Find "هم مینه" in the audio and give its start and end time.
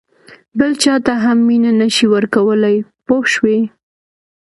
1.23-1.71